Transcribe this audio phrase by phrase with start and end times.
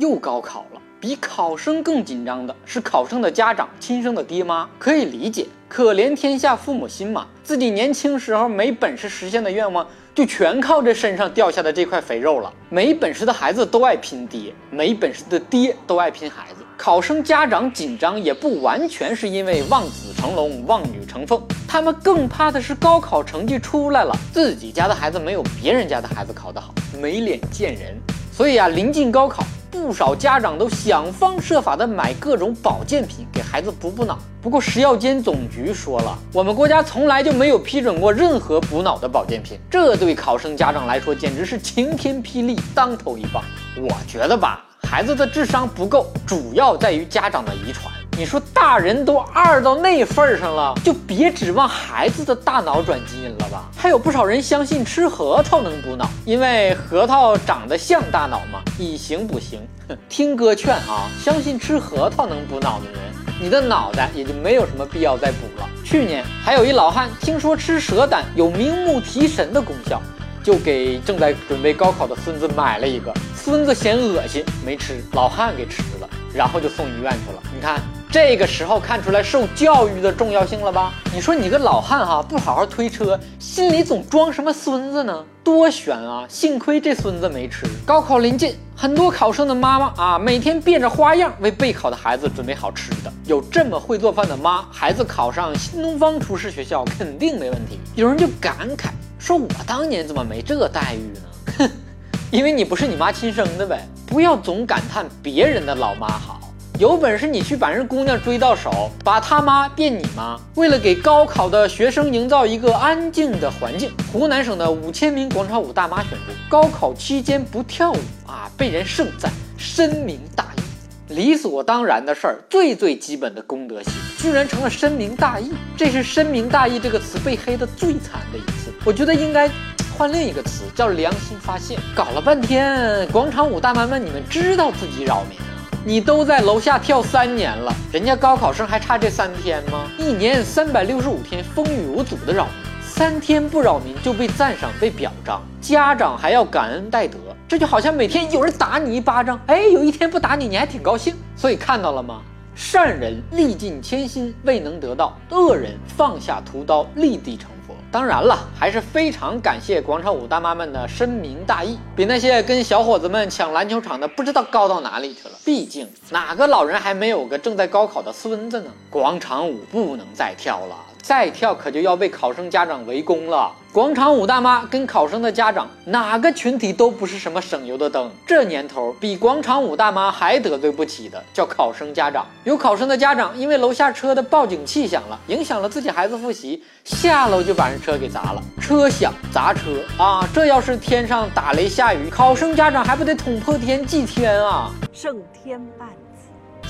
[0.00, 0.80] 又高考了。
[0.98, 7.26] 比考生更紧张的是考生的家长，亲生的爹妈可以理解，可怜天下父母心嘛。
[7.42, 12.52] 自己年轻时候没本事实现的愿望，就全靠这身上掉下的这块肥肉了。
[12.68, 16.56] 没本事的孩子都爱拼爹，没本事的爹都爱拼孩子。
[16.76, 27.98] 考生家长紧张也不完全是因为望子成龙、望女成凤，他们更怕的是高考成绩出来了，自己家的孩子没有别人家的孩子考得好，没脸见人。
[28.30, 29.42] 所以啊，临近高考。
[29.70, 34.18] 不少家长都想方设法的买各种保健品给孩子补补脑。
[34.42, 39.58] 不过食药监总局说了，我们国家从来就没有批准过任何补脑的保健品。
[39.70, 43.44] 这对考生家长来说简直是晴天霹雳，当头一棒。
[43.76, 47.92] 我觉得吧，孩子的智商不够，主要在于家长的遗传。
[48.20, 53.64] 你说大人都二到那份儿上了，就别指望孩子的大脑转基因了吧？
[53.74, 59.66] 还有不少人相信吃核桃能补脑，因为核桃长得像大脑嘛，以形补形。
[60.06, 63.00] 听哥劝啊，相信吃核桃能补脑的人，
[63.40, 65.66] 你的脑袋也就没有什么必要再补了。
[65.82, 69.98] 去年还有一老汉听说吃蛇胆有明目提神的功效，
[70.44, 77.42] 就给正在准备高考的孙子买了一个，孙子嫌恶心没吃，老汉给吃了，然后就送医院去了。
[77.54, 77.80] 你看。
[78.12, 80.92] 这个时候看出来受教育的重要性了吧？
[81.14, 85.24] 你说你个老汉哈，不好好推车，心里总装什么孙子呢？
[85.44, 86.26] 多悬啊！
[86.28, 87.64] 幸亏这孙子没吃。
[87.86, 93.12] 高考临近，很多考生的妈妈啊，每天变着花样为备考的孩子准备好吃的。
[93.26, 97.78] 有这么会做饭的妈，孩子考上新东方厨师学校肯定没问题。
[97.94, 98.88] 有人就感慨
[99.20, 101.20] 说：“我当年怎么没这待遇呢？”
[101.58, 101.70] 哼，
[102.32, 103.86] 因为你不是你妈亲生的呗。
[104.04, 106.40] 不要总感叹别人的老妈好。
[106.80, 110.40] 有本事你去把人姑娘追到手，把他妈变你妈。
[110.54, 121.14] 为了给高考的学生营造一个安静的环境，湖南省的五千名广场舞大妈宣布，高考期间不跳舞啊，被人盛赞深明大义。
[121.14, 125.52] 理所当然的事儿，最最基本的公德心，居然成了深明大义。
[125.76, 128.72] 这是深明大义这个词被黑的最惨的一次。
[128.86, 129.50] 我觉得应该
[129.98, 131.78] 换另一个词，叫良心发现。
[131.94, 135.36] 搞了半天，广场舞大妈们，你们知道自己扰民？
[135.82, 139.90] 你都在楼下跳三年了，人家高考生还差这三天吗？
[139.98, 142.52] 一年三百六十五天，风雨无阻的扰民，
[142.82, 147.16] 三天不扰民就被赞赏、被表彰，家长还要感恩戴德，
[147.48, 151.14] 这就好像每天有人打你一巴掌，哎，有一天不打你，你还挺高兴。
[151.34, 152.20] 所以看到了吗？
[152.54, 157.48] 善人历尽千辛未能得到，恶人放下屠刀立地成。
[157.92, 165.34] 当然了，还是非常感谢广场舞大妈们的深明大义，比那些跟小伙子们抢篮球场的不知道高到哪里去了。
[165.44, 168.70] 毕竟哪个老人还没有个正在高考的孙子呢？
[168.88, 170.76] 广场舞不能再跳了。
[171.02, 173.52] 再跳可就要被考生家长围攻了。
[173.72, 178.10] 广场舞大妈跟考生的家长，哪个群体都不是什么省油的灯。
[178.26, 182.26] 这年头，比广场舞大妈还得罪不起的，叫考生家长。
[182.42, 188.42] 有考生的家长因为楼下车的报警器响了，影响了自己孩子复习，下楼就把人车给砸了。
[188.60, 190.28] 车响砸车啊！
[190.34, 194.72] 这要是天上打雷下雨，考生家长还不得捅破天祭天啊？
[194.92, 195.88] 胜天半。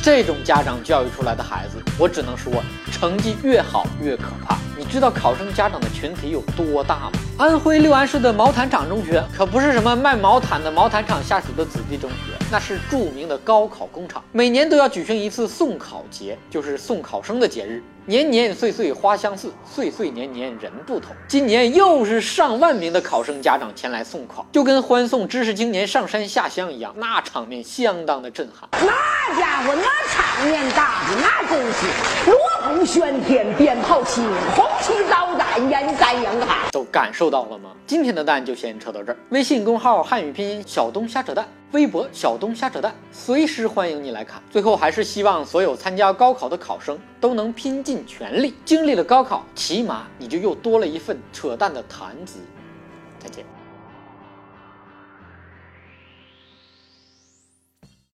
[0.02, 2.50] 这种家长教育出来的孩子，我只能说，
[2.90, 4.56] 成绩越好越可怕。
[4.78, 7.12] 你知道考生家长的群体有多大吗？
[7.36, 17.82] 安徽六安市的毛坦厂中学可不是什么卖毛毯的毛毯厂下属的子弟中学，那是著名的高考工厂，每年都要举行一次送考节，就是送考生的节日。
[18.10, 21.14] 年年岁岁花相似，岁岁年年人不同。
[21.28, 28.68] 今年又是上万名的考生家长前来送考，就跟欢送知识青年上山下乡一样，那场面相当的震撼。
[28.72, 31.86] 那家伙，那场面大的，那真是，
[32.32, 37.70] 锣鼓喧天，鞭炮齐鸣，红旗招展，人山人海，都感受到了吗？
[37.86, 39.16] 今天的蛋就先扯到这儿。
[39.28, 41.46] 微信公号汉语拼音小东瞎扯淡。
[41.72, 44.42] 微博小东瞎扯淡，随时欢迎你来看。
[44.50, 48.54] 最后还是希望所有参加高考的考生都能拼尽尽全力。
[48.64, 52.40] 经历了高考，起码你就又多了一份扯淡的谈资。
[53.18, 53.44] 再见。